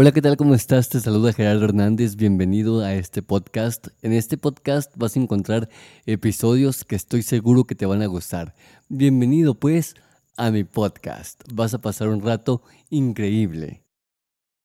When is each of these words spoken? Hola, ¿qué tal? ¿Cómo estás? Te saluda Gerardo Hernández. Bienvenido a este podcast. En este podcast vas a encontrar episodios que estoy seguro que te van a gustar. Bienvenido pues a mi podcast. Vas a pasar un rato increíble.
Hola, 0.00 0.12
¿qué 0.12 0.22
tal? 0.22 0.36
¿Cómo 0.36 0.54
estás? 0.54 0.88
Te 0.88 1.00
saluda 1.00 1.32
Gerardo 1.32 1.64
Hernández. 1.64 2.14
Bienvenido 2.14 2.82
a 2.82 2.94
este 2.94 3.20
podcast. 3.20 3.88
En 4.00 4.12
este 4.12 4.38
podcast 4.38 4.92
vas 4.96 5.16
a 5.16 5.18
encontrar 5.18 5.68
episodios 6.06 6.84
que 6.84 6.94
estoy 6.94 7.22
seguro 7.22 7.64
que 7.64 7.74
te 7.74 7.84
van 7.84 8.02
a 8.02 8.06
gustar. 8.06 8.54
Bienvenido 8.88 9.56
pues 9.56 9.96
a 10.36 10.52
mi 10.52 10.62
podcast. 10.62 11.42
Vas 11.52 11.74
a 11.74 11.80
pasar 11.80 12.10
un 12.10 12.22
rato 12.22 12.62
increíble. 12.90 13.87